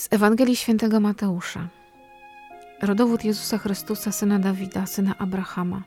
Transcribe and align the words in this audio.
Z 0.00 0.08
Ewangelii 0.10 0.56
Świętego 0.56 1.00
Mateusza. 1.00 1.68
Rodowód 2.82 3.24
Jezusa 3.24 3.58
Chrystusa, 3.58 4.12
syna 4.12 4.38
Dawida, 4.38 4.86
syna 4.86 5.14
Abrahama. 5.18 5.82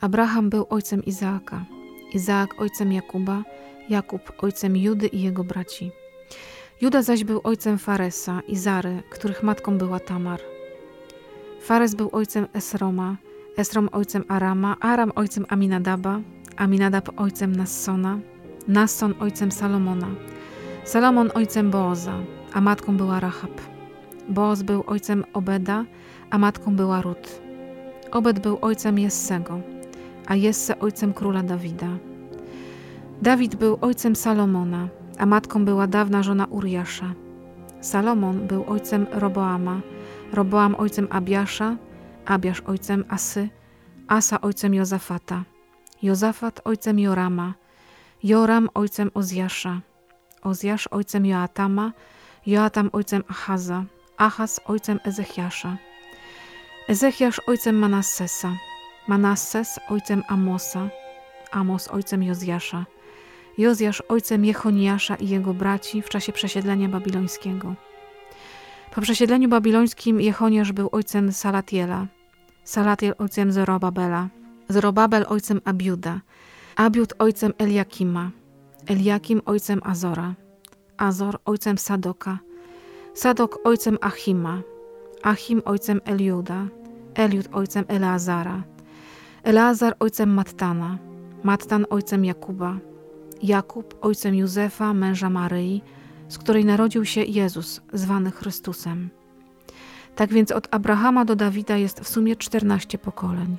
Abraham 0.00 0.50
był 0.50 0.66
ojcem 0.70 1.04
Izaaka, 1.04 1.64
Izaak 2.14 2.60
ojcem 2.60 2.92
Jakuba, 2.92 3.42
Jakub 3.88 4.32
ojcem 4.38 4.76
Judy 4.76 5.06
i 5.06 5.22
jego 5.22 5.44
braci. 5.44 5.90
Juda 6.80 7.02
zaś 7.02 7.24
był 7.24 7.40
ojcem 7.44 7.78
Faresa 7.78 8.40
i 8.48 8.56
Zary, 8.56 9.02
których 9.10 9.42
matką 9.42 9.78
była 9.78 10.00
Tamar. 10.00 10.40
Fares 11.62 11.94
był 11.94 12.08
ojcem 12.12 12.46
Esroma, 12.52 13.16
Esrom 13.56 13.88
ojcem 13.92 14.24
Arama, 14.28 14.76
Aram 14.80 15.12
ojcem 15.14 15.46
Aminadaba, 15.48 16.20
Aminadab 16.56 17.20
ojcem 17.20 17.56
Nassona, 17.56 18.18
Nasson 18.68 19.14
ojcem 19.20 19.52
Salomona, 19.52 20.08
Salomon 20.84 21.30
ojcem 21.34 21.70
Booza, 21.70 22.14
a 22.52 22.60
matką 22.60 22.96
była 22.96 23.20
Rahab. 23.20 23.60
Booz 24.28 24.62
był 24.62 24.84
ojcem 24.86 25.24
Obeda, 25.32 25.84
a 26.30 26.38
matką 26.38 26.76
była 26.76 27.02
Rut. 27.02 27.42
Obed 28.10 28.38
był 28.38 28.58
ojcem 28.60 28.98
Jessego, 28.98 29.60
a 30.26 30.34
Jesse 30.34 30.78
ojcem 30.78 31.12
króla 31.12 31.42
Dawida. 31.42 31.88
Dawid 33.22 33.56
był 33.56 33.78
ojcem 33.80 34.16
Salomona, 34.16 34.88
a 35.18 35.26
matką 35.26 35.64
była 35.64 35.86
dawna 35.86 36.22
żona 36.22 36.46
Uriasza. 36.46 37.14
Salomon 37.80 38.46
był 38.46 38.64
ojcem 38.66 39.06
Roboama, 39.12 39.80
Roboam 40.32 40.74
ojcem 40.74 41.08
Abiasza, 41.10 41.76
Abiasz 42.26 42.60
ojcem 42.60 43.04
Asy, 43.08 43.48
Asa 44.08 44.40
ojcem 44.40 44.74
Jozafata, 44.74 45.44
Jozafat 46.02 46.60
ojcem 46.64 46.98
Jorama, 46.98 47.54
Joram 48.22 48.68
ojcem 48.74 49.10
Ozjasza, 49.14 49.80
Ozjasz 50.42 50.88
ojcem 50.90 51.26
Joatama, 51.26 51.92
Joatam 52.50 52.90
ojcem 52.92 53.22
Achaza, 53.28 53.84
Achaz 54.16 54.60
ojcem 54.64 55.00
Ezechiasza, 55.04 55.76
Ezechiasz 56.88 57.40
ojcem 57.46 57.78
Manassesa, 57.78 58.52
Manasses 59.08 59.78
ojcem 59.88 60.22
Amosa, 60.28 60.90
Amos 61.52 61.88
ojcem 61.88 62.22
Jozjasza, 62.22 62.86
Jozjasz 63.58 64.02
ojcem 64.08 64.44
Jechoniasza 64.44 65.14
i 65.14 65.28
jego 65.28 65.54
braci 65.54 66.02
w 66.02 66.08
czasie 66.08 66.32
przesiedlenia 66.32 66.88
babilońskiego. 66.88 67.74
Po 68.94 69.00
przesiedleniu 69.00 69.48
babilońskim 69.48 70.20
Jechoniasz 70.20 70.72
był 70.72 70.88
ojcem 70.92 71.32
Salatiela, 71.32 72.06
Salatiel 72.64 73.14
ojcem 73.18 73.52
Zorobabela, 73.52 74.28
Zorobabel 74.68 75.24
ojcem 75.28 75.60
Abiuda, 75.64 76.20
Abiud 76.76 77.14
ojcem 77.18 77.52
Eliakima, 77.58 78.30
Eliakim 78.86 79.42
ojcem 79.46 79.80
Azora, 79.84 80.34
Azor 81.00 81.38
ojcem 81.44 81.78
Sadoka, 81.78 82.38
Sadok 83.14 83.58
ojcem 83.64 83.98
Achima, 84.00 84.62
Achim 85.22 85.62
ojcem 85.64 86.00
Eliuda, 86.04 86.66
Eliud 87.14 87.48
ojcem 87.52 87.84
Eleazara, 87.88 88.62
Eleazar 89.42 89.96
ojcem 90.00 90.34
Mattana, 90.34 90.98
Mattan 91.42 91.86
ojcem 91.90 92.24
Jakuba, 92.24 92.78
Jakub 93.42 93.94
ojcem 94.00 94.34
Józefa, 94.34 94.94
męża 94.94 95.30
Maryi, 95.30 95.82
z 96.28 96.38
której 96.38 96.64
narodził 96.64 97.04
się 97.04 97.22
Jezus, 97.22 97.80
zwany 97.92 98.30
Chrystusem. 98.30 99.10
Tak 100.16 100.32
więc 100.32 100.52
od 100.52 100.68
Abrahama 100.70 101.24
do 101.24 101.36
Dawida 101.36 101.76
jest 101.76 102.00
w 102.00 102.08
sumie 102.08 102.36
14 102.36 102.98
pokoleń. 102.98 103.56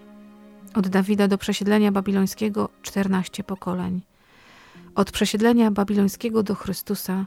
Od 0.76 0.88
Dawida 0.88 1.28
do 1.28 1.38
przesiedlenia 1.38 1.92
babilońskiego 1.92 2.70
14 2.82 3.44
pokoleń. 3.44 4.02
Od 4.96 5.12
przesiedlenia 5.12 5.72
babilońskiego 5.72 6.44
do 6.44 6.56
Chrystusa 6.56 7.26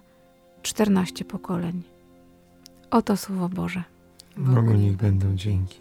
14 0.63 1.25
pokoleń. 1.25 1.83
Oto 2.91 3.17
Słowo 3.17 3.49
Boże. 3.49 3.83
Bogu 4.37 4.73
niech 4.73 4.97
będą 4.97 5.37
dzięki. 5.37 5.79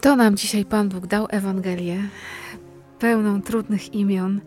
To 0.00 0.16
nam 0.16 0.36
dzisiaj 0.36 0.64
Pan 0.64 0.88
Bóg 0.88 1.06
dał 1.06 1.26
Ewangelię, 1.30 2.08
pełną 2.98 3.42
trudnych 3.42 3.94
imion. 3.94 4.40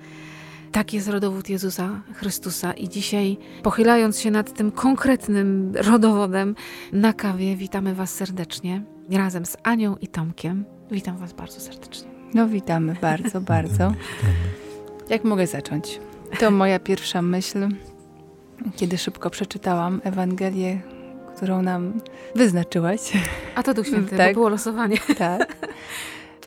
Tak 0.71 0.93
jest 0.93 1.07
rodowód 1.07 1.49
Jezusa 1.49 2.01
Chrystusa. 2.13 2.73
I 2.73 2.89
dzisiaj, 2.89 3.37
pochylając 3.63 4.19
się 4.19 4.31
nad 4.31 4.53
tym 4.53 4.71
konkretnym 4.71 5.73
rodowodem 5.75 6.55
na 6.93 7.13
kawie, 7.13 7.55
witamy 7.55 7.95
Was 7.95 8.13
serdecznie 8.13 8.81
razem 9.11 9.45
z 9.45 9.57
Anią 9.63 9.95
i 10.01 10.07
Tomkiem. 10.07 10.65
Witam 10.91 11.17
Was 11.17 11.33
bardzo 11.33 11.59
serdecznie. 11.59 12.07
No, 12.33 12.47
witamy 12.47 12.95
bardzo, 13.01 13.41
bardzo. 13.41 13.93
Jak 15.09 15.23
mogę 15.23 15.47
zacząć? 15.47 15.99
To 16.39 16.51
moja 16.51 16.79
pierwsza 16.79 17.21
myśl, 17.21 17.67
kiedy 18.75 18.97
szybko 18.97 19.29
przeczytałam 19.29 20.01
Ewangelię, 20.03 20.81
którą 21.35 21.61
nam 21.61 21.93
wyznaczyłaś. 22.35 22.99
A 23.55 23.63
to 23.63 23.73
Duch 23.73 23.87
Święty, 23.87 24.17
Tak. 24.17 24.33
było 24.33 24.49
losowanie. 24.49 24.97
Tak. 25.17 25.57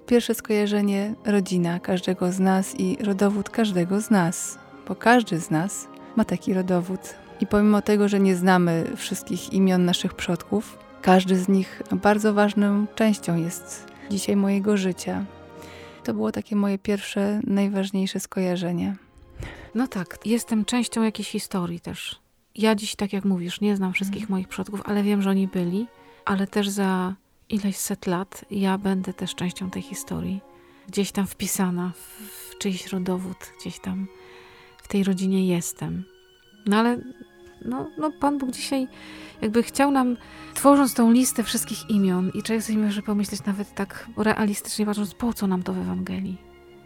Pierwsze 0.06 0.34
skojarzenie 0.34 1.14
rodzina 1.24 1.80
każdego 1.80 2.32
z 2.32 2.38
nas 2.40 2.80
i 2.80 2.96
rodowód 3.04 3.50
każdego 3.50 4.00
z 4.00 4.10
nas, 4.10 4.58
bo 4.88 4.94
każdy 4.94 5.40
z 5.40 5.50
nas 5.50 5.88
ma 6.16 6.24
taki 6.24 6.54
rodowód. 6.54 7.00
I 7.40 7.46
pomimo 7.46 7.82
tego, 7.82 8.08
że 8.08 8.20
nie 8.20 8.36
znamy 8.36 8.84
wszystkich 8.96 9.52
imion 9.52 9.84
naszych 9.84 10.14
przodków, 10.14 10.78
każdy 11.02 11.36
z 11.36 11.48
nich 11.48 11.82
bardzo 12.02 12.34
ważną 12.34 12.86
częścią 12.94 13.36
jest 13.36 13.86
dzisiaj 14.10 14.36
mojego 14.36 14.76
życia. 14.76 15.24
To 16.04 16.14
było 16.14 16.32
takie 16.32 16.56
moje 16.56 16.78
pierwsze, 16.78 17.40
najważniejsze 17.46 18.20
skojarzenie. 18.20 18.96
No 19.74 19.86
tak, 19.86 20.18
jestem 20.24 20.64
częścią 20.64 21.02
jakiejś 21.02 21.28
historii 21.28 21.80
też. 21.80 22.20
Ja 22.54 22.74
dziś, 22.74 22.96
tak 22.96 23.12
jak 23.12 23.24
mówisz, 23.24 23.60
nie 23.60 23.76
znam 23.76 23.92
wszystkich 23.92 24.28
moich 24.28 24.48
przodków, 24.48 24.82
ale 24.84 25.02
wiem, 25.02 25.22
że 25.22 25.30
oni 25.30 25.48
byli, 25.48 25.86
ale 26.24 26.46
też 26.46 26.68
za 26.68 27.14
ileś 27.48 27.76
set 27.76 28.06
lat 28.06 28.44
ja 28.50 28.78
będę 28.78 29.12
też 29.12 29.34
częścią 29.34 29.70
tej 29.70 29.82
historii. 29.82 30.40
Gdzieś 30.88 31.12
tam 31.12 31.26
wpisana 31.26 31.92
w, 31.94 32.22
w 32.50 32.58
czyjś 32.58 32.86
rodowód, 32.86 33.36
gdzieś 33.60 33.78
tam 33.78 34.06
w 34.82 34.88
tej 34.88 35.04
rodzinie 35.04 35.46
jestem. 35.46 36.04
No 36.66 36.76
ale 36.76 36.98
no, 37.64 37.90
no 37.98 38.12
Pan 38.20 38.38
Bóg 38.38 38.50
dzisiaj 38.50 38.88
jakby 39.42 39.62
chciał 39.62 39.90
nam, 39.90 40.16
tworząc 40.54 40.94
tą 40.94 41.12
listę 41.12 41.42
wszystkich 41.42 41.90
imion 41.90 42.30
i 42.34 42.42
czasami 42.42 42.78
może 42.78 43.02
pomyśleć 43.02 43.44
nawet 43.44 43.74
tak 43.74 44.06
realistycznie 44.16 44.86
patrząc, 44.86 45.14
po 45.14 45.32
co 45.32 45.46
nam 45.46 45.62
to 45.62 45.72
w 45.72 45.78
Ewangelii? 45.78 46.38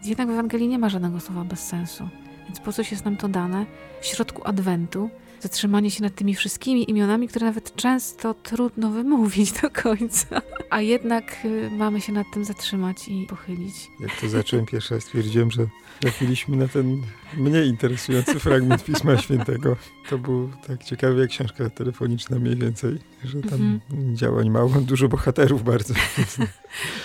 Jednak 0.05 0.29
w 0.29 0.31
Ewangelii 0.31 0.69
nie 0.69 0.79
ma 0.79 0.89
żadnego 0.89 1.21
słowa 1.21 1.45
bez 1.45 1.61
sensu. 1.61 2.09
Więc 2.45 2.61
po 2.61 2.73
coś 2.73 2.91
jest 2.91 3.05
nam 3.05 3.17
to 3.17 3.29
dane 3.29 3.67
w 4.01 4.07
środku 4.07 4.43
Adwentu? 4.49 5.11
Zatrzymanie 5.41 5.91
się 5.91 6.03
nad 6.03 6.15
tymi 6.15 6.35
wszystkimi 6.35 6.91
imionami, 6.91 7.29
które 7.29 7.47
nawet 7.47 7.77
często 7.77 8.35
trudno 8.35 8.91
wymówić 8.91 9.53
do 9.53 9.71
końca. 9.71 10.43
A 10.71 10.81
jednak 10.81 11.45
y, 11.45 11.71
mamy 11.71 12.01
się 12.01 12.13
nad 12.13 12.27
tym 12.35 12.45
zatrzymać 12.45 13.09
i 13.09 13.27
pochylić. 13.27 13.75
Jak 14.01 14.21
to 14.21 14.29
zacząłem 14.29 14.67
pierwszy 14.67 14.95
raz, 14.95 15.03
stwierdziłem, 15.03 15.51
że 15.51 15.67
trafiliśmy 16.01 16.57
na 16.57 16.69
ten 16.69 17.03
mniej 17.37 17.69
interesujący 17.69 18.41
fragment 18.41 18.85
Pisma 18.85 19.17
Świętego. 19.19 19.77
To 20.09 20.19
był 20.19 20.51
tak 20.67 20.85
ciekawy 20.85 21.21
jak 21.21 21.31
książka 21.31 21.71
telefoniczna 21.71 22.39
mniej 22.39 22.57
więcej, 22.57 22.99
że 23.25 23.41
tam 23.41 23.81
działań 24.15 24.51
mało, 24.51 24.69
dużo 24.69 25.09
bohaterów 25.09 25.65
bardzo. 25.65 25.95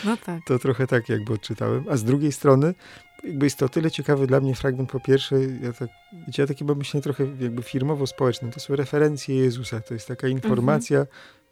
No 0.06 0.18
tak. 0.18 0.46
to 0.46 0.60
trochę 0.60 0.88
tak 0.88 1.10
jakby 1.10 1.34
odczytałem. 1.34 1.86
A 1.90 1.98
z 1.98 2.04
drugiej 2.04 2.32
strony 2.32 2.74
jakby 3.24 3.46
jest 3.46 3.58
to 3.58 3.66
o 3.66 3.70
tyle 3.70 3.92
ciekawy 3.92 4.28
dla 4.28 4.40
mnie 4.40 4.56
fragment 4.56 4.90
po 4.92 5.00
pierwsze, 5.00 5.36
ja, 5.62 5.74
tak, 5.74 5.90
ja 6.38 6.48
takie 6.48 6.66
mam 6.66 6.78
myślenie 6.78 7.02
trochę 7.02 7.24
jakby 7.40 7.62
firmowo-społeczne. 7.62 8.52
To 8.52 8.60
są 8.60 8.76
referencje 8.76 9.36
Jezusa. 9.36 9.82
To 9.82 9.94
jest 9.94 10.08
taka 10.08 10.28
informacja, 10.28 11.06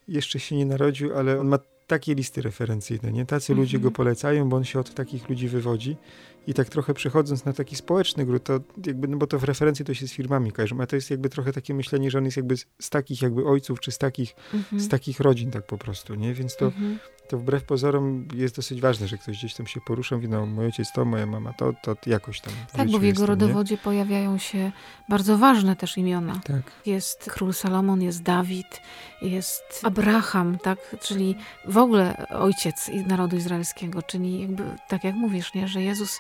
jeszcze 0.08 0.40
się 0.40 0.56
nie 0.56 0.66
narodził, 0.66 1.18
ale 1.18 1.40
on 1.40 1.48
ma 1.48 1.60
takie 1.88 2.16
listy 2.16 2.42
referencyjne, 2.42 3.12
nie? 3.12 3.26
Tacy 3.26 3.54
Mhm. 3.54 3.60
ludzie 3.60 3.80
go 3.80 3.92
polecają, 3.92 4.50
bo 4.50 4.58
on 4.58 4.64
się 4.64 4.80
od 4.80 4.94
takich 4.94 5.30
ludzi 5.30 5.48
wywodzi. 5.48 5.98
I 6.48 6.54
tak 6.54 6.70
trochę 6.70 6.94
przechodząc 6.94 7.46
na 7.46 7.54
taki 7.54 7.76
społeczny 7.76 8.26
grunt, 8.26 8.44
to 8.44 8.60
jakby, 8.86 9.08
no 9.08 9.18
bo 9.18 9.28
to 9.28 9.40
w 9.40 9.44
referencji 9.44 9.86
to 9.86 9.94
się 9.94 10.08
z 10.08 10.12
firmami 10.14 10.52
kojarzą, 10.52 10.82
a 10.82 10.88
to 10.88 10.96
jest 10.96 11.10
jakby 11.12 11.30
trochę 11.30 11.54
takie 11.54 11.74
myślenie, 11.74 12.12
że 12.12 12.18
on 12.18 12.26
jest 12.26 12.38
jakby 12.38 12.58
z, 12.58 12.66
z 12.82 12.90
takich 12.90 13.22
jakby 13.22 13.46
ojców, 13.46 13.80
czy 13.80 13.92
z 13.92 13.98
takich, 13.98 14.36
Mhm. 14.54 14.82
z 14.82 14.88
takich 14.88 15.20
rodzin 15.20 15.52
tak 15.52 15.66
po 15.66 15.78
prostu, 15.78 16.16
nie? 16.16 16.34
Więc 16.34 16.56
to, 16.56 16.66
Mhm. 16.66 17.00
to 17.30 17.38
wbrew 17.38 17.64
pozorom 17.64 18.28
jest 18.34 18.56
dosyć 18.56 18.82
ważne, 18.82 19.08
że 19.08 19.18
ktoś 19.18 19.38
gdzieś 19.38 19.54
tam 19.54 19.68
się 19.68 19.80
porusza, 19.88 20.16
mówi, 20.16 20.30
no 20.30 20.46
mój 20.46 20.66
ojciec 20.66 20.92
to, 20.92 21.06
moja 21.06 21.26
mama 21.26 21.54
to, 21.54 21.74
to 21.84 21.96
jakoś 22.06 22.42
tam 22.42 22.54
w 22.68 22.72
Tak, 22.72 22.90
bo 22.92 23.00
w 23.00 23.04
jego 23.04 23.22
nie? 23.22 23.28
rodowodzie 23.28 23.78
pojawiają 23.78 24.38
się 24.38 24.72
bardzo 25.10 25.38
ważne 25.38 25.76
też 25.76 25.98
imiona. 25.98 26.40
Tak. 26.44 26.62
Jest 26.86 27.30
król 27.32 27.54
Salomon, 27.54 28.02
jest 28.02 28.24
Dawid, 28.24 28.82
jest 29.22 29.64
Abraham, 29.84 30.58
tak? 30.58 30.96
Czyli 31.02 31.36
w 31.68 31.78
ogóle 31.78 32.28
ojciec 32.30 32.90
narodu 33.08 33.38
izraelskiego, 33.38 34.04
czyli 34.04 34.42
jakby, 34.42 34.64
tak 34.88 35.04
jak 35.04 35.16
mówisz, 35.16 35.54
nie? 35.54 35.68
że 35.68 35.82
Jezus 35.82 36.18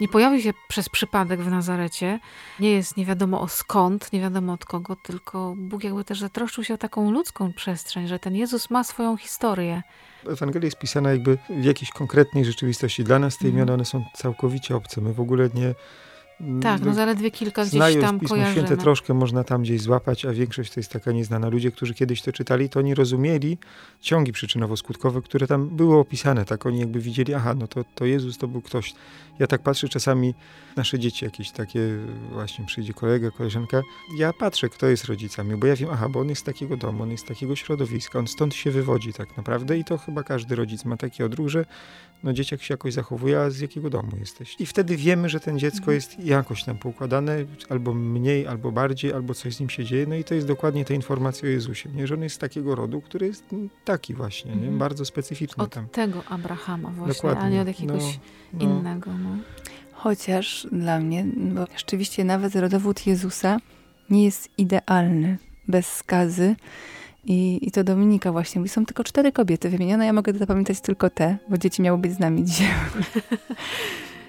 nie 0.00 0.08
pojawił 0.08 0.40
się 0.40 0.52
przez 0.68 0.88
przypadek 0.88 1.40
w 1.40 1.50
Nazarecie, 1.50 2.18
nie 2.60 2.70
jest 2.70 2.96
nie 2.96 3.06
wiadomo 3.06 3.40
o 3.40 3.48
skąd, 3.48 4.12
nie 4.12 4.20
wiadomo 4.20 4.52
od 4.52 4.64
kogo, 4.64 4.96
tylko 5.02 5.54
Bóg 5.56 5.84
jakby 5.84 6.04
też 6.04 6.20
zatroszczył 6.20 6.64
się 6.64 6.74
o 6.74 6.78
taką 6.78 7.10
ludzką 7.10 7.52
przestrzeń, 7.52 8.06
że 8.08 8.18
ten 8.18 8.34
Jezus 8.36 8.70
ma 8.70 8.84
swoją 8.84 9.16
historię. 9.16 9.82
Ewangelia 10.28 10.64
jest 10.66 10.78
pisana 10.78 11.10
jakby 11.10 11.38
w 11.60 11.64
jakiejś 11.64 11.90
konkretnej 11.90 12.44
rzeczywistości. 12.44 13.04
Dla 13.04 13.18
nas 13.18 13.38
te 13.38 13.44
Mhm. 13.44 13.54
imiona, 13.54 13.74
one 13.74 13.84
są 13.84 14.04
całkowicie 14.14 14.76
obce. 14.76 15.00
My 15.00 15.12
w 15.14 15.20
ogóle 15.20 15.48
nie, 15.54 15.74
Tak, 16.62 16.82
no 16.82 16.94
zaledwie 16.94 17.30
kilka 17.30 17.62
gdzieś 17.62 17.72
Znając 17.72 18.04
tam 18.04 18.20
Pismo 18.20 18.36
kojarzymy. 18.36 18.66
Święte 18.66 18.82
troszkę 18.82 19.14
można 19.14 19.44
tam 19.44 19.62
gdzieś 19.62 19.80
złapać, 19.80 20.24
a 20.24 20.32
większość 20.32 20.72
to 20.72 20.80
jest 20.80 20.92
taka 20.92 21.12
nieznana. 21.12 21.48
Ludzie, 21.48 21.70
którzy 21.70 21.94
kiedyś 21.94 22.22
to 22.22 22.32
czytali, 22.32 22.68
to 22.68 22.82
nie 22.82 22.94
rozumieli 22.94 23.58
ciągi 24.00 24.32
przyczynowo-skutkowe, 24.32 25.22
które 25.22 25.46
tam 25.46 25.68
były 25.68 25.98
opisane. 25.98 26.44
Tak 26.44 26.66
oni 26.66 26.80
jakby 26.80 27.00
widzieli, 27.00 27.34
aha, 27.34 27.54
no 27.54 27.66
to, 27.66 27.84
to 27.94 28.04
Jezus 28.04 28.38
to 28.38 28.48
był 28.48 28.62
ktoś. 28.62 28.94
Ja 29.38 29.46
tak 29.46 29.62
patrzę 29.62 29.88
czasami, 29.88 30.34
nasze 30.76 30.98
dzieci 30.98 31.24
jakieś 31.24 31.50
takie, 31.50 31.80
właśnie 32.32 32.66
przyjdzie 32.66 32.94
kolega, 32.94 33.30
koleżanka, 33.30 33.82
ja 34.18 34.32
patrzę, 34.32 34.68
kto 34.68 34.86
jest 34.86 35.04
rodzicami, 35.04 35.56
bo 35.56 35.66
ja 35.66 35.76
wiem, 35.76 35.88
aha, 35.92 36.08
bo 36.08 36.20
on 36.20 36.28
jest 36.28 36.40
z 36.40 36.44
takiego 36.44 36.76
domu, 36.76 37.02
on 37.02 37.10
jest 37.10 37.24
z 37.24 37.28
takiego 37.28 37.56
środowiska, 37.56 38.18
on 38.18 38.26
stąd 38.26 38.54
się 38.54 38.70
wywodzi 38.70 39.12
tak 39.12 39.36
naprawdę 39.36 39.78
i 39.78 39.84
to 39.84 39.98
chyba 39.98 40.22
każdy 40.22 40.56
rodzic 40.56 40.84
ma 40.84 40.96
taki 40.96 41.22
odruch, 41.22 41.48
że 41.48 41.64
no 42.24 42.32
dzieciak 42.32 42.62
się 42.62 42.74
jakoś 42.74 42.92
zachowuje, 42.92 43.40
a 43.40 43.50
z 43.50 43.58
jakiego 43.58 43.90
domu 43.90 44.10
jesteś. 44.20 44.56
I 44.58 44.66
wtedy 44.66 44.96
wiemy, 44.96 45.28
że 45.28 45.40
ten 45.40 45.58
dziecko 45.58 45.92
jest 45.92 46.25
jakoś 46.26 46.64
tam 46.64 46.78
poukładane, 46.78 47.36
albo 47.68 47.94
mniej, 47.94 48.46
albo 48.46 48.72
bardziej, 48.72 49.12
albo 49.12 49.34
coś 49.34 49.54
z 49.54 49.60
nim 49.60 49.70
się 49.70 49.84
dzieje. 49.84 50.06
No 50.06 50.14
i 50.14 50.24
to 50.24 50.34
jest 50.34 50.46
dokładnie 50.46 50.84
ta 50.84 50.94
informacja 50.94 51.48
o 51.48 51.52
Jezusie, 51.52 51.88
nie? 51.94 52.06
że 52.06 52.14
on 52.14 52.22
jest 52.22 52.36
z 52.36 52.38
takiego 52.38 52.74
rodu, 52.74 53.00
który 53.00 53.26
jest 53.26 53.44
taki 53.84 54.14
właśnie, 54.14 54.50
nie? 54.50 54.56
Mhm. 54.58 54.78
bardzo 54.78 55.04
specyficzny 55.04 55.64
Od 55.64 55.70
tam. 55.70 55.88
tego 55.88 56.24
Abrahama 56.24 56.90
właśnie, 56.90 57.14
Dokładnie. 57.14 57.42
a 57.42 57.48
nie 57.48 57.60
od 57.60 57.68
jakiegoś 57.68 58.02
No, 58.52 58.64
no. 58.66 58.78
innego. 58.78 59.10
No. 59.18 59.36
Chociaż 59.92 60.66
dla 60.72 61.00
mnie, 61.00 61.24
bo 61.36 61.64
rzeczywiście 61.76 62.24
nawet 62.24 62.56
rodowód 62.56 63.06
Jezusa 63.06 63.58
nie 64.10 64.24
jest 64.24 64.48
idealny, 64.58 65.38
bez 65.68 65.92
skazy. 65.92 66.56
I, 67.24 67.58
I 67.68 67.70
to 67.70 67.84
Dominika 67.84 68.32
właśnie 68.32 68.58
mówi, 68.58 68.68
są 68.68 68.86
tylko 68.86 69.04
cztery 69.04 69.32
kobiety 69.32 69.70
wymienione, 69.70 70.06
ja 70.06 70.12
mogę 70.12 70.32
zapamiętać 70.32 70.80
tylko 70.80 71.10
te, 71.10 71.38
bo 71.48 71.58
dzieci 71.58 71.82
miały 71.82 71.98
być 71.98 72.12
z 72.12 72.18
nami 72.18 72.44
dzisiaj. 72.44 72.68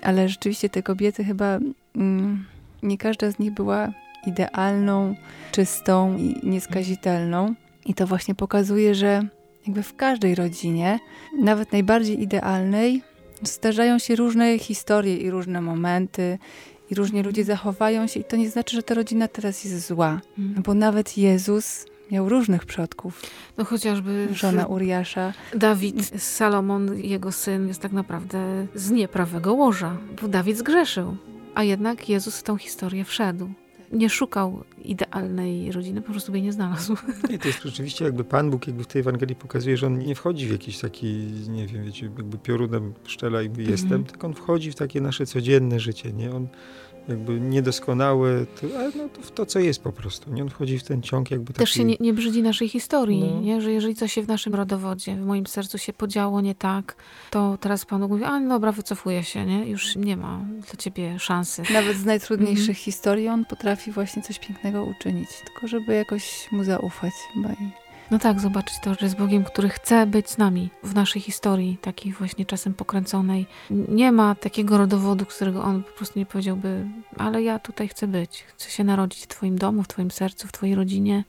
Ale 0.07 0.30
rzeczywiście 0.30 0.69
te 0.69 0.83
kobiety 0.83 1.24
chyba, 1.24 1.59
mm, 1.95 2.45
nie 2.83 2.98
każda 2.98 3.31
z 3.31 3.39
nich 3.39 3.51
była 3.51 3.92
idealną, 4.27 5.15
czystą 5.51 6.18
i 6.18 6.39
nieskazitelną. 6.44 7.56
I 7.86 7.94
to 7.94 8.07
właśnie 8.07 8.36
pokazuje, 8.36 8.95
że 8.95 9.27
jakby 9.65 9.83
w 9.83 9.95
każdej 9.95 10.36
rodzinie, 10.36 11.00
nawet 11.39 11.71
najbardziej 11.71 12.21
idealnej, 12.21 13.01
zdarzają 13.42 14.00
się 14.00 14.15
różne 14.15 14.59
historie 14.59 15.18
i 15.18 15.30
różne 15.30 15.62
momenty, 15.62 16.38
i 16.92 16.95
różnie 16.95 17.24
ludzie 17.24 17.44
zachowają 17.44 18.07
się, 18.07 18.19
i 18.19 18.24
to 18.24 18.36
nie 18.36 18.50
znaczy, 18.50 18.75
że 18.75 18.83
ta 18.83 18.94
rodzina 18.94 19.27
teraz 19.27 19.63
jest 19.63 19.88
zła. 19.88 20.21
No 20.38 20.62
bo 20.62 20.74
nawet 20.74 21.18
Jezus 21.18 21.86
miał 22.12 22.30
różnych 22.30 22.65
przodków. 22.65 23.21
No 23.57 23.65
chociażby 23.65 24.27
Żona 24.31 24.65
Uriasza. 24.65 25.33
Dawid, 25.54 26.21
Salomon, 26.24 26.98
jego 26.98 27.31
syn, 27.31 27.68
jest 27.68 27.81
tak 27.81 27.92
naprawdę 27.92 28.68
z 28.75 28.92
nieprawego 28.92 29.54
łoża, 29.54 29.98
bo 30.21 30.27
Dawid 30.27 30.57
zgrzeszył, 30.57 31.18
a 31.56 31.63
jednak 31.63 32.09
Jezus 32.09 32.38
w 32.38 32.44
tą 32.44 32.57
historię 32.57 33.06
wszedł. 33.06 33.50
Nie 33.92 34.09
szukał 34.09 34.63
idealnej 34.89 35.72
rodziny, 35.72 36.01
po 36.01 36.12
prostu 36.12 36.34
jej 36.34 36.42
nie 36.44 36.54
znalazł. 36.54 36.95
I 37.30 37.39
to 37.39 37.48
jest 37.48 37.63
rzeczywiście 37.63 38.06
jakby 38.06 38.24
Pan 38.24 38.50
Bóg 38.50 38.68
jakby 38.68 38.84
w 38.84 38.88
tej 38.88 39.00
Ewangelii 39.00 39.36
pokazuje, 39.36 39.78
że 39.78 39.88
on 39.88 40.00
nie 40.00 40.16
wchodzi 40.16 40.48
w 40.48 40.51
jakiś 40.51 40.78
taki, 40.80 41.06
nie 41.50 41.68
wiem, 41.68 41.84
wiecie, 41.84 42.06
jakby 42.18 42.38
piorunem 42.38 42.94
szczela 43.06 43.42
i 43.42 43.45
Mhm. 43.48 43.69
jestem, 43.69 44.04
tylko 44.04 44.28
on 44.28 44.34
wchodzi 44.34 44.72
w 44.72 44.75
takie 44.75 45.01
nasze 45.01 45.25
codzienne 45.25 45.80
życie, 45.80 46.13
nie? 46.13 46.31
On 46.36 46.48
jakby 47.07 47.39
niedoskonałe, 47.39 48.45
to, 48.45 48.80
ale 48.80 48.92
no 48.98 49.10
to 49.10 49.22
w 49.22 49.31
to, 49.31 49.45
co 49.45 49.60
jest 49.60 49.84
po 49.84 49.92
prostu, 49.92 50.34
nie? 50.34 50.42
On 50.44 50.50
wchodzi 50.50 50.80
w 50.80 50.84
ten 50.84 51.01
ciąg 51.01 51.31
jakby 51.31 51.48
taki... 51.48 51.60
Też 51.60 51.69
się 51.69 51.83
nie, 51.83 51.95
nie 52.00 52.13
brzydzi 52.13 52.42
naszej 52.44 52.69
historii, 52.69 53.24
No. 53.24 53.42
nie? 53.42 53.62
że 53.62 53.72
jeżeli 53.72 53.95
coś 53.95 54.13
się 54.13 54.22
w 54.24 54.28
naszym 54.28 54.56
rodowodzie, 54.56 55.16
w 55.16 55.25
moim 55.25 55.48
sercu 55.48 55.78
się 55.78 55.94
podziało 55.94 56.42
nie 56.42 56.56
tak, 56.56 56.95
to 57.30 57.57
teraz 57.62 57.86
Pan 57.86 58.01
Bóg 58.01 58.10
mówi, 58.12 58.24
a 58.24 58.40
no 58.40 58.50
dobra, 58.50 58.72
wycofuję 58.72 59.24
się, 59.24 59.45
nie? 59.45 59.66
już 59.69 59.95
nie 59.95 60.18
ma 60.18 60.40
dla 60.50 60.78
ciebie 60.78 61.19
szansy. 61.19 61.63
Nawet 61.74 61.98
z 61.98 62.06
najtrudniejszych 62.06 62.60
Mhm. 62.69 62.75
historii 62.75 63.28
on 63.28 63.45
potrafi 63.45 63.92
właśnie 63.92 64.22
coś 64.22 64.40
pięknego 64.40 64.76
uczynić, 64.83 65.29
tylko 65.45 65.68
żeby 65.68 65.94
jakoś 65.94 66.51
mu 66.51 66.63
zaufać. 66.63 67.13
Chyba 67.33 67.50
No 68.12 68.19
tak, 68.19 68.39
zobaczyć 68.39 68.79
to, 68.83 68.94
że 68.94 69.00
jest 69.06 69.18
Bogiem, 69.18 69.44
który 69.44 69.69
chce 69.69 70.07
być 70.07 70.29
z 70.29 70.38
nami 70.38 70.69
w 70.83 70.95
naszej 70.95 71.21
historii, 71.21 71.77
takiej 71.81 72.13
właśnie 72.13 72.45
czasem 72.45 72.74
pokręconej. 72.74 73.45
Nie 73.69 74.12
ma 74.12 74.35
takiego 74.35 74.77
rodowodu, 74.77 75.25
którego 75.25 75.63
on 75.63 75.83
po 75.83 75.91
prostu 75.91 76.19
nie 76.19 76.25
powiedziałby, 76.25 76.85
ale 77.18 77.44
ja 77.44 77.59
tutaj 77.59 77.88
chcę 77.88 78.07
być, 78.07 78.44
chcę 78.47 78.69
się 78.69 78.83
narodzić 78.83 79.24
w 79.24 79.27
Twoim 79.27 79.57
domu, 79.57 79.83
w 79.83 79.88
Twoim 79.88 80.12
sercu, 80.12 80.47
w 80.47 80.51
Twojej 80.51 80.75
rodzinie. 80.75 81.23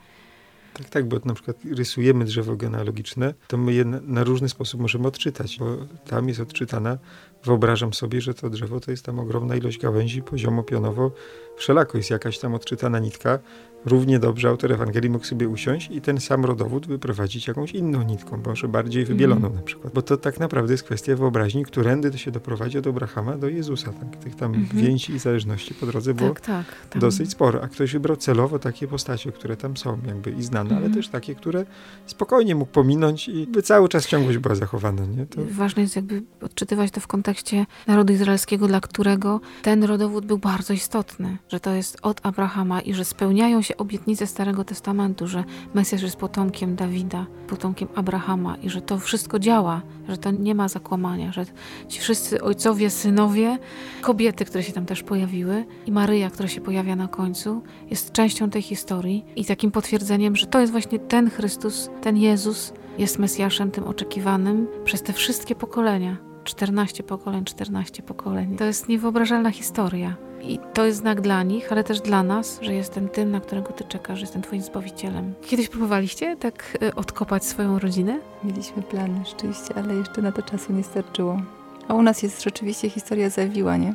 Tak, 0.79 0.89
tak, 0.89 1.09
bo 1.09 1.17
na 1.25 1.35
przykład 1.35 1.57
rysujemy 1.65 2.25
drzewo 2.25 2.57
genealogiczne, 2.57 3.35
to 3.47 3.57
my 3.57 3.73
je 3.73 3.85
na, 3.85 4.01
na 4.03 4.25
różny 4.25 4.49
sposób 4.49 4.81
możemy 4.81 5.09
odczytać, 5.09 5.59
bo 5.59 5.77
tam 6.07 6.29
jest 6.29 6.41
odczytana, 6.41 6.99
wyobrażam 7.45 7.95
sobie, 7.95 8.21
że 8.21 8.35
to 8.35 8.51
drzewo 8.51 8.81
to 8.81 8.91
jest 8.91 9.05
tam 9.05 9.19
ogromna 9.19 9.57
ilość 9.57 9.79
gałęzi, 9.79 10.23
poziomo, 10.23 10.63
pionowo, 10.63 11.11
wszelako 11.57 11.99
jest 11.99 12.11
jakaś 12.11 12.39
tam 12.39 12.55
odczytana 12.55 12.99
nitka. 12.99 13.39
Równie 13.87 14.19
dobrze 14.19 14.49
autor 14.49 14.73
Ewangelii 14.73 15.11
mógł 15.11 15.25
sobie 15.25 15.49
usiąść 15.49 15.91
i 15.91 16.01
ten 16.01 16.21
sam 16.21 16.45
rodowód 16.45 16.87
wyprowadzić 16.87 17.49
jakąś 17.49 17.73
inną 17.73 18.03
nitką, 18.03 18.43
może 18.47 18.69
bardziej 18.69 19.05
wybieloną 19.05 19.37
Mhm. 19.37 19.55
na 19.55 19.63
przykład. 19.63 19.93
Bo 19.95 20.03
to 20.03 20.17
tak 20.17 20.41
naprawdę 20.41 20.73
jest 20.75 20.85
kwestia 20.85 21.17
wyobraźni, 21.17 21.65
którędy 21.65 22.11
to 22.11 22.17
się 22.19 22.31
doprowadzi 22.31 22.79
od 22.79 22.87
Abrahama 22.87 23.37
do 23.37 23.49
Jezusa. 23.49 23.93
Tak? 23.93 24.17
Tych 24.17 24.35
tam 24.37 24.55
Mhm. 24.55 24.85
więzi 24.85 25.13
i 25.13 25.19
zależności 25.19 25.75
po 25.75 25.87
drodze 25.87 26.15
było 26.15 26.29
Tak, 26.31 26.41
tak. 26.41 26.65
tam- 26.91 27.01
dosyć 27.01 27.31
sporo, 27.31 27.63
a 27.63 27.69
ktoś 27.69 27.93
wybrał 27.93 28.17
celowo 28.17 28.59
takie 28.59 28.89
postacie, 28.89 29.33
które 29.33 29.57
tam 29.57 29.77
są 29.77 29.99
jakby 30.07 30.31
i 30.31 30.43
znane, 30.43 30.71
ale 30.71 30.77
Mhm. 30.87 30.95
też 30.95 31.09
takie, 31.09 31.35
które 31.35 31.67
spokojnie 32.07 32.55
mógł 32.55 32.73
pominąć 32.73 33.29
i 33.29 33.47
by 33.47 33.63
cały 33.63 33.89
czas 33.89 34.07
ciągłość 34.07 34.39
była 34.39 34.55
zachowana, 34.55 35.03
nie? 35.07 35.27
To 35.27 35.41
Ważne 35.51 35.83
jest 35.83 35.97
jakby 35.97 36.23
odczytywać 36.43 36.91
to 36.91 37.01
w 37.01 37.07
kontekście 37.07 37.67
narodu 37.87 38.13
izraelskiego, 38.13 38.67
dla 38.69 38.81
którego 38.81 39.41
ten 39.63 39.85
rodowód 39.85 40.27
był 40.27 40.39
bardzo 40.39 40.73
istotny, 40.73 41.37
że 41.49 41.61
to 41.61 41.75
jest 41.75 41.97
od 42.03 42.21
Abrahama 42.27 42.81
i 42.81 42.95
że 42.95 43.05
spełniają 43.05 43.63
się 43.63 43.68
obietnice 43.77 44.27
Starego 44.27 44.65
Testamentu, 44.65 45.27
że 45.27 45.45
Mesjasz 45.75 46.03
jest 46.03 46.17
potomkiem 46.17 46.77
Dawida, 46.77 47.27
potomkiem 47.49 47.89
Abrahama 47.95 48.57
i 48.57 48.71
że 48.71 48.81
to 48.81 48.99
wszystko 48.99 49.39
działa, 49.39 49.83
że 50.09 50.19
to 50.19 50.31
nie 50.31 50.55
ma 50.55 50.69
zakłamania, 50.69 51.33
że 51.33 51.47
ci 51.89 52.01
wszyscy 52.01 52.43
ojcowie, 52.43 52.91
synowie, 52.91 53.59
kobiety, 54.01 54.45
które 54.45 54.63
się 54.63 54.73
tam 54.73 54.87
też 54.87 55.03
pojawiły 55.03 55.65
i 55.87 55.93
Maryja, 55.93 56.31
która 56.31 56.49
się 56.49 56.61
pojawia 56.61 56.97
na 56.97 57.09
końcu, 57.09 57.63
jest 57.91 58.13
częścią 58.13 58.51
tej 58.51 58.63
historii 58.63 59.25
i 59.37 59.45
takim 59.45 59.71
potwierdzeniem, 59.71 60.37
że 60.37 60.47
to 60.47 60.61
jest 60.61 60.73
właśnie 60.73 60.99
ten 60.99 61.31
Chrystus, 61.31 61.91
ten 62.03 62.17
Jezus, 62.17 62.73
jest 62.99 63.19
Mesjaszem 63.19 63.71
tym 63.71 63.85
oczekiwanym 63.85 64.69
przez 64.85 65.03
te 65.03 65.13
wszystkie 65.13 65.55
pokolenia. 65.55 66.17
14 66.45 67.03
pokoleń, 67.03 67.45
14 67.45 68.03
pokoleń. 68.03 68.57
To 68.57 68.65
jest 68.65 68.89
niewyobrażalna 68.89 69.51
historia. 69.51 70.28
I 70.43 70.59
to 70.75 70.85
jest 70.85 70.99
znak 70.99 71.21
dla 71.21 71.43
nich, 71.43 71.73
ale 71.73 71.85
też 71.85 72.01
dla 72.01 72.23
nas, 72.23 72.59
że 72.63 72.75
jestem 72.75 73.09
tym, 73.09 73.31
na 73.31 73.41
którego 73.41 73.73
ty 73.73 73.85
czekasz, 73.85 74.19
że 74.19 74.25
jestem 74.25 74.43
twoim 74.43 74.63
zbawicielem. 74.63 75.35
Kiedyś 75.47 75.69
próbowaliście 75.69 76.37
tak 76.37 76.79
y, 76.83 76.95
odkopać 76.95 77.45
swoją 77.45 77.79
rodzinę? 77.79 78.21
mieliśmy 78.45 78.83
plany 78.83 79.21
rzeczywiście, 79.27 79.75
ale 79.77 79.95
jeszcze 79.95 80.23
na 80.23 80.33
to 80.33 80.43
czasu 80.43 80.73
nie 80.73 80.85
starczyło. 80.85 81.43
A 81.89 81.95
u 81.95 82.03
nas 82.03 82.23
jest 82.23 82.45
rzeczywiście 82.45 82.91
historia 82.91 83.31
zawiła, 83.31 83.77
nie? 83.77 83.95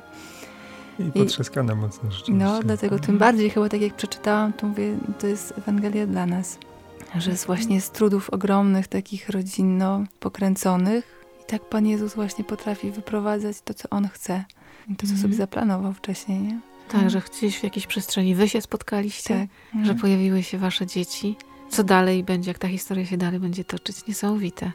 i 0.99 1.11
potrzaskana 1.11 1.75
mocno 1.75 2.11
rzeczywiście. 2.11 2.45
No, 2.45 2.59
dlatego 2.63 2.99
tym 2.99 3.17
bardziej 3.17 3.49
chyba 3.49 3.69
tak 3.69 3.81
jak 3.81 3.93
przeczytałam, 3.93 4.53
to 4.53 4.67
mówię, 4.67 4.97
to 5.19 5.27
jest 5.27 5.53
Ewangelia 5.57 6.07
dla 6.07 6.25
nas. 6.25 6.57
Że 7.17 7.37
z 7.37 7.45
właśnie 7.45 7.81
z 7.81 7.91
trudów 7.91 8.29
ogromnych, 8.29 8.87
takich 8.87 9.29
rodzinno 9.29 10.03
pokręconych 10.19 11.25
i 11.41 11.45
tak 11.45 11.69
Pan 11.69 11.85
Jezus 11.85 12.15
właśnie 12.15 12.43
potrafi 12.43 12.91
wyprowadzać 12.91 13.61
to, 13.61 13.73
co 13.73 13.89
On 13.89 14.07
chce. 14.07 14.43
I 14.89 14.95
to, 14.95 15.01
co 15.01 15.03
Mhm. 15.13 15.21
sobie 15.21 15.33
zaplanował 15.35 15.93
wcześniej, 15.93 16.39
nie? 16.41 16.59
Tak, 16.89 17.09
że 17.09 17.21
gdzieś 17.37 17.57
w 17.59 17.63
jakiejś 17.63 17.87
przestrzeni 17.87 18.35
wy 18.35 18.49
się 18.49 18.61
spotkaliście, 18.61 19.47
Tak. 19.73 19.85
że 19.85 19.95
pojawiły 19.95 20.43
się 20.43 20.57
wasze 20.57 20.87
dzieci. 20.87 21.35
Co 21.69 21.83
dalej 21.83 22.23
będzie, 22.23 22.51
jak 22.51 22.59
ta 22.59 22.67
historia 22.67 23.05
się 23.05 23.17
dalej 23.17 23.39
będzie 23.39 23.63
toczyć? 23.63 24.07
Niesamowite. 24.07 24.71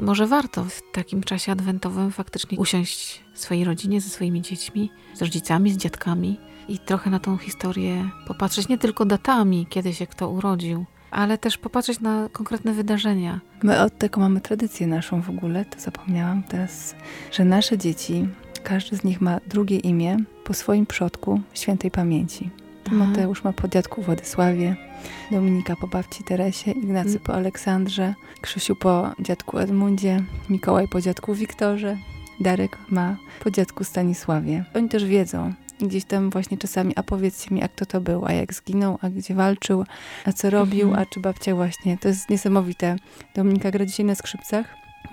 Może 0.00 0.26
warto 0.26 0.64
w 0.64 0.80
takim 0.92 1.22
czasie 1.22 1.52
adwentowym 1.52 2.10
faktycznie 2.12 2.58
usiąść 2.58 3.24
w 3.34 3.38
swojej 3.38 3.64
rodzinie 3.64 4.00
ze 4.00 4.08
swoimi 4.10 4.42
dziećmi, 4.42 4.90
z 5.14 5.22
rodzicami, 5.22 5.72
z 5.72 5.76
dziadkami 5.76 6.40
i 6.68 6.78
trochę 6.78 7.10
na 7.10 7.18
tą 7.18 7.36
historię 7.38 8.08
popatrzeć 8.26 8.68
nie 8.68 8.78
tylko 8.78 9.04
datami, 9.04 9.66
kiedy 9.70 9.94
się 9.94 10.06
kto 10.06 10.28
urodził, 10.28 10.84
ale 11.10 11.38
też 11.38 11.58
popatrzeć 11.58 12.00
na 12.00 12.28
konkretne 12.32 12.72
wydarzenia. 12.72 13.40
My 13.62 13.80
od 13.80 13.98
tego 13.98 14.20
mamy 14.20 14.40
tradycję 14.40 14.86
naszą 14.86 15.20
w 15.22 15.30
ogóle, 15.30 15.64
to 15.64 15.80
zapomniałam 15.80 16.42
teraz, 16.42 16.94
że 17.32 17.44
nasze 17.44 17.78
dzieci, 17.78 18.28
każdy 18.62 18.96
z 18.96 19.04
nich 19.04 19.20
ma 19.20 19.40
drugie 19.46 19.78
imię 19.78 20.16
po 20.44 20.54
swoim 20.54 20.86
przodku 20.86 21.40
świętej 21.54 21.90
pamięci. 21.90 22.50
Timoteusz 22.84 23.44
ma 23.44 23.52
po 23.52 23.68
dziadku 23.68 24.02
Władysławie, 24.02 24.76
Dominika 25.30 25.76
po 25.76 25.86
babci 25.86 26.24
Teresie, 26.24 26.70
Ignacy 26.70 27.08
Mm. 27.10 27.20
po 27.20 27.34
Aleksandrze, 27.34 28.14
Krzysiu 28.40 28.76
po 28.76 29.10
dziadku 29.20 29.58
Edmundzie, 29.58 30.22
Mikołaj 30.50 30.88
po 30.88 31.00
dziadku 31.00 31.34
Wiktorze, 31.34 31.96
Darek 32.40 32.78
ma 32.90 33.16
po 33.44 33.50
dziadku 33.50 33.84
Stanisławie. 33.84 34.64
Oni 34.74 34.88
też 34.88 35.04
wiedzą. 35.04 35.52
Gdzieś 35.80 36.04
tam 36.04 36.30
właśnie 36.30 36.58
czasami, 36.58 36.92
a 36.96 37.02
powiedzcie 37.02 37.54
mi, 37.54 37.62
a 37.62 37.68
kto 37.68 37.86
to 37.86 38.00
był, 38.00 38.24
a 38.26 38.32
jak 38.32 38.54
zginął, 38.54 38.98
a 39.02 39.08
gdzie 39.10 39.34
walczył, 39.34 39.84
a 40.24 40.32
co 40.32 40.50
robił, 40.50 40.88
Mhm. 40.88 41.02
a 41.02 41.06
czy 41.14 41.20
babcia 41.20 41.54
właśnie. 41.54 41.98
To 41.98 42.08
jest 42.08 42.30
niesamowite. 42.30 42.96
Dominika 43.34 43.70
gra 43.70 43.86
dzisiaj 43.86 44.06
na 44.06 44.14
skrzypcach. 44.14 44.66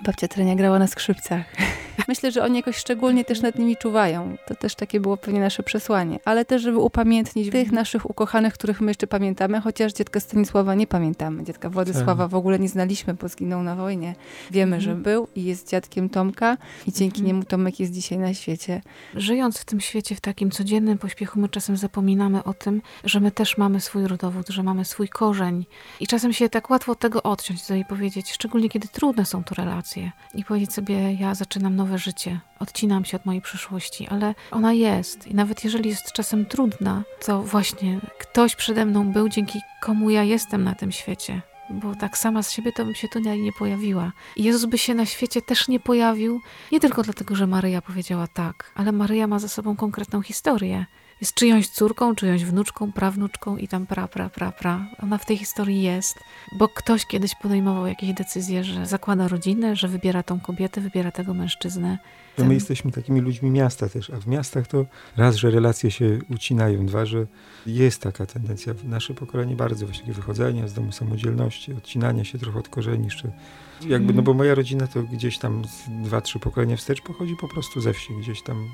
Babcia 0.06 0.28
Trenia 0.28 0.54
grała 0.54 0.78
na 0.78 0.86
skrzypcach. 0.86 1.44
Myślę, 2.08 2.32
że 2.32 2.44
oni 2.44 2.56
jakoś 2.56 2.76
szczególnie 2.76 3.24
też 3.24 3.40
nad 3.40 3.58
nimi 3.58 3.76
czuwają. 3.76 4.36
To 4.46 4.54
też 4.54 4.74
takie 4.74 5.00
było 5.00 5.16
pewnie 5.16 5.40
nasze 5.40 5.62
przesłanie. 5.62 6.18
Ale 6.24 6.44
też, 6.44 6.62
żeby 6.62 6.78
upamiętnić 6.78 7.50
tych 7.50 7.72
naszych 7.72 8.10
ukochanych, 8.10 8.54
których 8.54 8.80
my 8.80 8.90
jeszcze 8.90 9.06
pamiętamy, 9.06 9.60
chociaż 9.60 9.92
dziadka 9.92 10.20
Stanisława 10.20 10.74
nie 10.74 10.86
pamiętamy. 10.86 11.44
Dziadka 11.44 11.70
Władysława 11.70 12.28
w 12.28 12.34
ogóle 12.34 12.58
nie 12.58 12.68
znaliśmy, 12.68 13.14
bo 13.14 13.28
zginął 13.28 13.62
na 13.62 13.76
wojnie. 13.76 14.14
Wiemy, 14.50 14.80
że 14.80 14.94
był 14.94 15.28
i 15.34 15.44
jest 15.44 15.70
dziadkiem 15.70 16.08
Tomka 16.08 16.56
i 16.86 16.92
dzięki 16.92 17.22
niemu 17.22 17.44
Tomek 17.44 17.80
jest 17.80 17.92
dzisiaj 17.92 18.18
na 18.18 18.34
świecie. 18.34 18.82
Żyjąc 19.14 19.58
w 19.58 19.64
tym 19.64 19.80
świecie, 19.80 20.14
w 20.14 20.20
takim 20.20 20.50
codziennym 20.50 20.98
pośpiechu, 20.98 21.40
my 21.40 21.48
czasem 21.48 21.76
zapominamy 21.76 22.44
o 22.44 22.54
tym, 22.54 22.82
że 23.04 23.20
my 23.20 23.30
też 23.30 23.58
mamy 23.58 23.80
swój 23.80 24.06
rodowód, 24.06 24.48
że 24.48 24.62
mamy 24.62 24.84
swój 24.84 25.08
korzeń. 25.08 25.66
I 26.00 26.06
czasem 26.06 26.32
się 26.32 26.48
tak 26.48 26.70
łatwo 26.70 26.92
od 26.92 26.98
tego 26.98 27.22
odciąć 27.22 27.62
sobie 27.62 27.84
powiedzieć, 27.84 28.32
szczególnie 28.32 28.68
kiedy 28.68 28.88
trudne 28.88 29.24
są 29.24 29.44
to 29.44 29.54
relacje. 29.54 30.12
I 30.34 30.44
powiedzieć 30.44 30.72
sobie, 30.72 31.12
ja 31.12 31.34
zaczynam 31.34 31.76
nowe 31.90 31.98
życie, 31.98 32.40
odcinam 32.58 33.04
się 33.04 33.16
od 33.16 33.26
mojej 33.26 33.42
przyszłości, 33.42 34.08
ale 34.08 34.34
ona 34.50 34.72
jest. 34.72 35.26
I 35.26 35.34
nawet 35.34 35.64
jeżeli 35.64 35.90
jest 35.90 36.12
czasem 36.12 36.46
trudna, 36.46 37.02
to 37.26 37.42
właśnie 37.42 38.00
ktoś 38.18 38.56
przede 38.56 38.86
mną 38.86 39.12
był, 39.12 39.28
dzięki 39.28 39.60
komu 39.82 40.10
ja 40.10 40.22
jestem 40.22 40.64
na 40.64 40.74
tym 40.74 40.92
świecie 40.92 41.42
bo 41.70 41.94
tak 41.94 42.18
sama 42.18 42.42
z 42.42 42.52
siebie 42.52 42.72
to 42.72 42.84
bym 42.84 42.94
się 42.94 43.08
tu 43.08 43.18
nie 43.18 43.52
pojawiła. 43.52 44.12
I 44.36 44.44
Jezus 44.44 44.64
by 44.64 44.78
się 44.78 44.94
na 44.94 45.06
świecie 45.06 45.42
też 45.42 45.68
nie 45.68 45.80
pojawił, 45.80 46.40
nie 46.72 46.80
tylko 46.80 47.02
dlatego, 47.02 47.34
że 47.34 47.46
Maryja 47.46 47.82
powiedziała 47.82 48.26
tak, 48.26 48.72
ale 48.74 48.92
Maryja 48.92 49.26
ma 49.26 49.38
za 49.38 49.48
sobą 49.48 49.76
konkretną 49.76 50.22
historię. 50.22 50.86
Jest 51.20 51.34
czyjąś 51.34 51.68
córką, 51.68 52.14
czyjąś 52.14 52.44
wnuczką, 52.44 52.92
prawnuczką 52.92 53.56
i 53.56 53.68
tam 53.68 53.86
pra, 53.86 54.08
pra, 54.08 54.30
pra, 54.30 54.52
pra. 54.52 54.86
Ona 55.02 55.18
w 55.18 55.26
tej 55.26 55.36
historii 55.36 55.82
jest, 55.82 56.18
bo 56.52 56.68
ktoś 56.68 57.06
kiedyś 57.06 57.34
podejmował 57.34 57.86
jakieś 57.86 58.12
decyzje, 58.12 58.64
że 58.64 58.86
zakłada 58.86 59.28
rodzinę, 59.28 59.76
że 59.76 59.88
wybiera 59.88 60.22
tą 60.22 60.40
kobietę, 60.40 60.80
wybiera 60.80 61.12
tego 61.12 61.34
mężczyznę. 61.34 61.98
To 62.36 62.44
my 62.44 62.54
jesteśmy 62.54 62.92
takimi 62.92 63.20
ludźmi 63.20 63.50
miasta 63.50 63.88
też, 63.88 64.10
a 64.10 64.16
w 64.16 64.26
miastach 64.26 64.66
to 64.66 64.86
raz, 65.16 65.36
że 65.36 65.50
relacje 65.50 65.90
się 65.90 66.18
ucinają, 66.30 66.86
dwa, 66.86 67.06
że 67.06 67.26
jest 67.66 68.02
taka 68.02 68.26
tendencja 68.26 68.74
w 68.74 68.84
nasze 68.84 69.14
pokolenie 69.14 69.56
bardzo 69.56 69.86
właśnie 69.86 70.12
wychodzenia 70.12 70.68
z 70.68 70.74
domu 70.74 70.92
samodzielności, 70.92 71.72
odcinania 71.72 72.24
się 72.24 72.38
trochę 72.38 72.58
od 72.58 72.68
korzeni 72.68 73.04
jeszcze. 73.04 73.32
Jakby, 73.80 74.06
no 74.06 74.20
mhm. 74.20 74.24
bo 74.24 74.34
moja 74.34 74.54
rodzina 74.54 74.86
to 74.86 75.02
gdzieś 75.02 75.38
tam 75.38 75.62
dwa, 75.88 76.20
trzy 76.20 76.38
pokolenia 76.38 76.76
wstecz 76.76 77.00
pochodzi 77.00 77.36
po 77.40 77.48
prostu 77.48 77.80
ze 77.80 77.92
wsi, 77.92 78.14
gdzieś 78.20 78.42
tam 78.42 78.68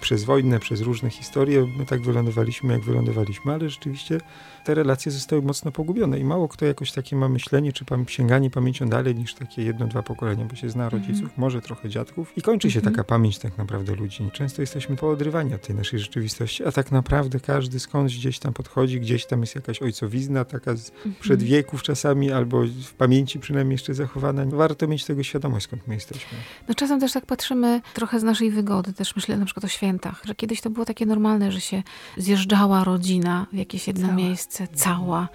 przez 0.00 0.24
wojnę, 0.24 0.60
przez 0.60 0.80
różne 0.80 1.10
historie, 1.10 1.66
my 1.78 1.86
tak 1.86 2.02
wylądowaliśmy, 2.02 2.72
jak 2.72 2.82
wylądowaliśmy, 2.82 3.52
ale 3.52 3.70
rzeczywiście 3.70 4.20
te 4.64 4.74
relacje 4.74 5.12
zostały 5.12 5.42
mocno 5.42 5.72
pogubione 5.72 6.18
i 6.18 6.24
mało 6.24 6.48
kto 6.48 6.66
jakoś 6.66 6.92
takie 6.92 7.16
ma 7.16 7.28
myślenie, 7.28 7.72
czy 7.72 7.84
pam 7.84 8.08
sięganie 8.08 8.50
pamięcią 8.50 8.88
dalej 8.88 9.14
niż 9.14 9.34
takie 9.34 9.62
jedno, 9.62 9.86
dwa 9.86 10.02
pokolenia, 10.02 10.44
bo 10.44 10.56
się 10.56 10.70
zna 10.70 10.88
rodziców, 10.88 11.20
mm 11.20 11.30
-hmm. 11.30 11.38
może 11.38 11.60
trochę 11.60 11.88
dziadków 11.88 12.38
i 12.38 12.42
kończy 12.42 12.70
się 12.70 12.80
mm 12.80 12.92
-hmm. 12.92 12.96
taka 12.96 13.04
pamięć 13.04 13.38
tak 13.38 13.58
naprawdę 13.58 13.94
ludzi. 13.94 14.30
Często 14.32 14.62
jesteśmy 14.62 14.96
poodrywani 14.96 15.54
od 15.54 15.66
tej 15.66 15.76
naszej 15.76 15.98
rzeczywistości, 15.98 16.64
a 16.64 16.72
tak 16.72 16.92
naprawdę 16.92 17.40
każdy 17.40 17.80
skądś 17.80 18.16
gdzieś 18.16 18.38
tam 18.38 18.52
podchodzi, 18.52 19.00
gdzieś 19.00 19.26
tam 19.26 19.40
jest 19.40 19.54
jakaś 19.54 19.82
ojcowizna, 19.82 20.44
taka 20.44 20.76
z 20.76 20.90
mm 20.90 21.02
-hmm. 21.04 21.20
przed 21.20 21.42
wieków 21.42 21.82
czasami, 21.82 22.32
albo 22.32 22.62
w 22.84 22.94
pamięci 22.94 23.38
przynajmniej 23.38 23.74
jeszcze 23.74 23.94
zachowana. 23.94 24.44
Warto 24.46 24.88
mieć 24.88 25.04
tego 25.04 25.22
świadomość, 25.22 25.64
skąd 25.66 25.88
my 25.88 25.94
jesteśmy. 25.94 26.38
No 26.68 26.74
czasem 26.74 27.00
też 27.00 27.12
tak 27.12 27.26
patrzymy 27.26 27.80
trochę 27.94 28.20
z 28.20 28.22
naszej 28.22 28.50
wygody, 28.50 28.92
też 28.92 29.16
myślę 29.16 29.36
na 29.36 29.44
przykład 29.44 29.64
o 29.64 29.68
świętach, 29.74 30.22
że 30.24 30.34
kiedyś 30.34 30.60
to 30.60 30.70
było 30.70 30.86
takie 30.86 31.06
normalne, 31.06 31.52
że 31.52 31.60
się 31.60 31.82
zjeżdżała 32.16 32.84
rodzina 32.84 33.46
w 33.52 33.56
jakieś 33.56 33.86
jedno 33.86 34.06
Cała. 34.06 34.16
miejsce, 34.16 34.68
cała 34.68 35.28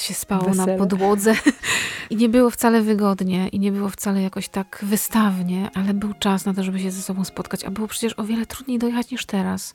się 0.00 0.14
spało 0.14 0.44
Wesele. 0.44 0.72
na 0.72 0.78
podłodze 0.78 1.34
i 2.10 2.16
nie 2.16 2.28
było 2.28 2.50
wcale 2.50 2.82
wygodnie 2.82 3.48
i 3.48 3.58
nie 3.58 3.72
było 3.72 3.88
wcale 3.88 4.22
jakoś 4.22 4.48
tak 4.48 4.78
wystawnie, 4.82 5.70
ale 5.74 5.94
był 5.94 6.14
czas 6.14 6.44
na 6.44 6.54
to, 6.54 6.62
żeby 6.62 6.80
się 6.80 6.90
ze 6.90 7.02
sobą 7.02 7.24
spotkać, 7.24 7.64
a 7.64 7.70
było 7.70 7.88
przecież 7.88 8.18
o 8.18 8.24
wiele 8.24 8.46
trudniej 8.46 8.78
dojechać 8.78 9.10
niż 9.10 9.26
teraz. 9.26 9.74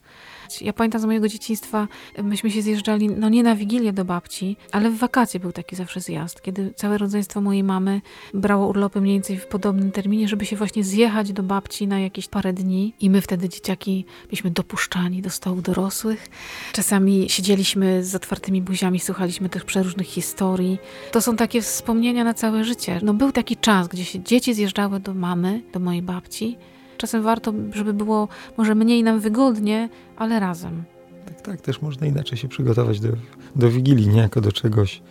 Ja 0.62 0.74
pamiętam 0.74 1.02
z 1.02 1.06
mojego 1.06 1.28
dzieciństwa, 1.28 1.88
myśmy 2.24 2.52
się 2.52 2.62
zjeżdżali, 2.62 3.10
no 3.10 3.30
nie 3.30 3.44
na 3.44 3.56
Wigilię 3.56 3.94
do 3.94 4.06
babci, 4.06 4.58
ale 4.72 4.90
w 4.90 4.98
wakacje 4.98 5.40
był 5.40 5.52
taki 5.52 5.76
zawsze 5.76 6.02
zjazd, 6.02 6.42
kiedy 6.42 6.74
całe 6.76 6.98
rodzeństwo 6.98 7.42
mojej 7.42 7.64
mamy 7.64 8.02
brało 8.34 8.68
urlopy 8.68 9.02
mniej 9.02 9.16
więcej 9.16 9.38
w 9.38 9.48
podobnym 9.48 9.92
terminie, 9.92 10.28
żeby 10.28 10.46
się 10.46 10.56
właśnie 10.56 10.84
zjechać 10.84 11.34
do 11.34 11.44
babci 11.44 11.88
na 11.88 12.00
jakieś 12.00 12.28
parę 12.28 12.54
dni 12.54 12.94
i 13.00 13.10
my 13.10 13.22
wtedy 13.22 13.50
dzieciaki 13.50 14.06
byliśmy 14.24 14.52
dopuszczani 14.52 15.22
do 15.22 15.30
stołów 15.30 15.62
dorosłych. 15.62 16.30
Czasami 16.74 17.30
siedzieliśmy 17.30 18.04
z 18.04 18.16
otwartymi 18.16 18.62
buziami, 18.62 19.00
słuchaliśmy 19.00 19.50
tych 19.50 19.66
przeróżnych 19.74 20.08
historii. 20.08 20.78
To 21.12 21.22
są 21.22 21.36
takie 21.36 21.62
wspomnienia 21.62 22.24
na 22.24 22.34
całe 22.34 22.64
życie. 22.64 23.00
No 23.04 23.14
był 23.14 23.32
taki 23.32 23.58
czas, 23.58 23.88
gdzie 23.88 24.06
się 24.06 24.20
dzieci 24.24 24.54
zjeżdżały 24.54 25.00
do 25.00 25.14
mamy, 25.14 25.62
do 25.74 25.80
mojej 25.80 26.02
babci 26.02 26.58
Czasem 26.98 27.24
warto, 27.24 27.54
żeby 27.74 27.94
było 27.94 28.28
może 28.58 28.76
mniej 28.76 29.04
nam 29.04 29.20
wygodnie, 29.20 29.90
ale 30.18 30.40
razem. 30.40 30.84
Tak, 31.26 31.42
tak, 31.42 31.62
też 31.62 31.82
można 31.82 32.08
inaczej 32.08 32.38
się 32.38 32.48
przygotować 32.48 33.00
do, 33.00 33.08
do 33.56 33.70
Wigilii, 33.70 34.08
nie 34.08 34.22
jako 34.22 34.42
do 34.42 34.52
czegoś 34.52 35.02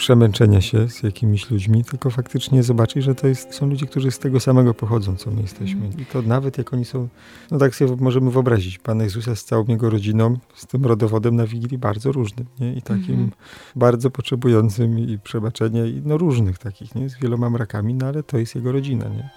przemęczenia 0.00 0.60
się 0.60 0.88
z 0.88 1.02
jakimiś 1.02 1.50
ludźmi, 1.50 1.84
tylko 1.84 2.10
faktycznie 2.10 2.62
zobaczyć, 2.62 3.04
że 3.04 3.14
to 3.14 3.26
jest, 3.26 3.54
są 3.54 3.66
ludzie, 3.66 3.86
którzy 3.86 4.10
z 4.10 4.18
tego 4.18 4.40
samego 4.40 4.74
pochodzą, 4.74 5.16
co 5.16 5.30
my 5.30 5.42
jesteśmy. 5.42 5.86
Mm. 5.86 6.00
I 6.00 6.06
to 6.06 6.22
nawet 6.22 6.58
jak 6.58 6.72
oni 6.72 6.84
są, 6.84 7.08
no 7.50 7.58
tak 7.58 7.74
sobie 7.74 7.96
możemy 7.96 8.30
wyobrazić, 8.30 8.78
Pana 8.78 9.04
Jezusa 9.04 9.36
z 9.36 9.44
całą 9.44 9.64
jego 9.68 9.90
rodziną, 9.90 10.38
z 10.54 10.66
tym 10.66 10.86
rodowodem 10.86 11.36
na 11.36 11.46
Wigilii 11.46 11.78
bardzo 11.78 12.12
różnym, 12.12 12.46
nie? 12.60 12.74
I 12.74 12.82
takim 12.82 13.14
mm. 13.14 13.30
bardzo 13.76 14.10
potrzebującym 14.10 14.98
i 14.98 15.18
przebaczenia, 15.18 15.86
i 15.86 16.02
no 16.04 16.18
różnych 16.18 16.58
takich, 16.58 16.94
nie? 16.94 17.08
Z 17.08 17.18
wieloma 17.18 17.50
mrakami, 17.50 17.94
no 17.94 18.06
ale 18.06 18.22
to 18.22 18.38
jest 18.38 18.54
jego 18.54 18.72
rodzina, 18.72 19.08
nie? 19.08 19.30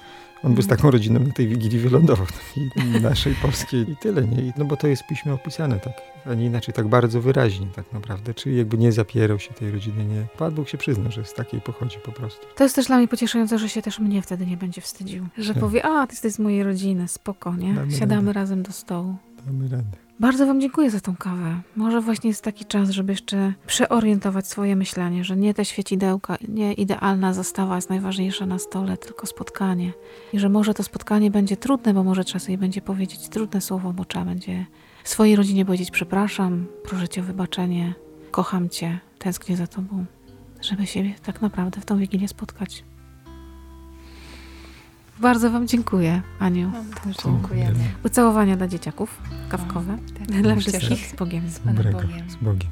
On 0.43 0.53
by 0.53 0.61
z 0.63 0.67
taką 0.67 0.91
rodziną 0.91 1.19
na 1.19 1.33
tej 1.33 1.47
Wigilii 1.47 1.79
wylądował, 1.79 2.27
i 2.75 3.01
naszej 3.01 3.35
polskiej 3.35 3.91
i 3.91 3.95
tyle, 3.97 4.21
nie? 4.27 4.53
No 4.57 4.65
bo 4.65 4.77
to 4.77 4.87
jest 4.87 5.03
w 5.03 5.07
piśmie 5.07 5.33
opisane 5.33 5.79
tak, 5.79 5.93
a 6.25 6.33
nie 6.33 6.45
inaczej, 6.45 6.73
tak 6.73 6.87
bardzo 6.87 7.21
wyraźnie 7.21 7.67
tak 7.75 7.93
naprawdę, 7.93 8.33
czyli 8.33 8.57
jakby 8.57 8.77
nie 8.77 8.91
zapierał 8.91 9.39
się 9.39 9.53
tej 9.53 9.71
rodziny, 9.71 10.05
nie. 10.05 10.25
Pan 10.37 10.53
Bóg 10.53 10.69
się 10.69 10.77
przyzna, 10.77 11.11
że 11.11 11.25
z 11.25 11.33
takiej 11.33 11.61
pochodzi 11.61 11.97
po 12.05 12.11
prostu. 12.11 12.45
To 12.55 12.63
jest 12.63 12.75
też 12.75 12.87
dla 12.87 12.97
mnie 12.97 13.07
pocieszające, 13.07 13.59
że 13.59 13.69
się 13.69 13.81
też 13.81 13.99
mnie 13.99 14.21
wtedy 14.21 14.45
nie 14.45 14.57
będzie 14.57 14.81
wstydził, 14.81 15.25
że 15.37 15.53
powie, 15.53 15.85
a 15.85 16.07
ty 16.07 16.13
jesteś 16.13 16.33
z 16.33 16.39
mojej 16.39 16.63
rodziny, 16.63 17.07
spoko, 17.07 17.55
nie? 17.55 17.73
Damy 17.73 17.91
Siadamy 17.91 18.21
radę. 18.27 18.39
razem 18.39 18.63
do 18.63 18.71
stołu. 18.71 19.15
Damy 19.45 19.67
radę. 19.67 19.97
Bardzo 20.23 20.45
Wam 20.45 20.61
dziękuję 20.61 20.91
za 20.91 20.99
tą 20.99 21.15
kawę. 21.15 21.61
Może 21.75 22.01
właśnie 22.01 22.27
jest 22.27 22.43
taki 22.43 22.65
czas, 22.65 22.89
żeby 22.89 23.13
jeszcze 23.13 23.53
przeorientować 23.67 24.47
swoje 24.47 24.75
myślenie, 24.75 25.23
że 25.23 25.37
nie 25.37 25.53
te 25.53 25.65
świecidełka, 25.65 26.37
nie 26.47 26.73
idealna 26.73 27.33
zastawa 27.33 27.75
jest 27.75 27.89
najważniejsza 27.89 28.45
na 28.45 28.59
stole, 28.59 28.97
tylko 28.97 29.27
spotkanie. 29.27 29.93
I 30.33 30.39
że 30.39 30.49
może 30.49 30.73
to 30.73 30.83
spotkanie 30.83 31.31
będzie 31.31 31.57
trudne, 31.57 31.93
bo 31.93 32.03
może 32.03 32.23
trzeba 32.23 32.39
sobie 32.39 32.57
będzie 32.57 32.81
powiedzieć 32.81 33.29
trudne 33.29 33.61
słowo, 33.61 33.93
bo 33.93 34.05
trzeba 34.05 34.25
będzie 34.25 34.65
swojej 35.03 35.35
rodzinie 35.35 35.65
powiedzieć 35.65 35.91
przepraszam, 35.91 36.65
proszę 36.83 37.09
Cię 37.09 37.21
o 37.21 37.23
wybaczenie, 37.23 37.93
kocham 38.31 38.69
Cię, 38.69 38.99
tęsknię 39.19 39.57
za 39.57 39.67
Tobą. 39.67 40.05
Żeby 40.61 40.87
siebie 40.87 41.13
tak 41.25 41.41
naprawdę 41.41 41.81
w 41.81 41.85
tą 41.85 41.97
Wigilię 41.97 42.27
spotkać. 42.27 42.83
Bardzo 45.19 45.51
Wam 45.51 45.67
dziękuję, 45.67 46.21
Aniu. 46.39 46.71
Też 47.03 47.17
dziękujemy. 47.17 47.79
Ucałowania 48.05 48.57
dla 48.57 48.67
dzieciaków, 48.67 49.17
kawkowe. 49.49 49.97
tak. 50.19 50.41
Dla 50.41 50.55
wszystkich 50.55 51.07
z 51.07 51.15
Bogiem. 51.15 51.49
Z 51.49 51.59
Panem 51.59 51.93
Bogiem. 51.93 52.29
Z 52.29 52.35
Bogiem. 52.35 52.69